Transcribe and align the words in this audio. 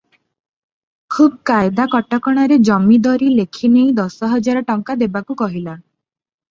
ଖୁବ୍ 1.15 1.35
କାଏଦା 1.49 1.85
କଟକଣାରେ 1.93 2.59
ଜମିଦରୀ 2.71 3.31
ଲେଖି 3.37 3.73
ନେଇ 3.77 3.95
ଦଶ 4.03 4.33
ହଜାର 4.35 4.69
ଟଙ୍କା 4.73 4.99
ଦେବାକୁ 5.05 5.43
କହିଲା। 5.45 5.81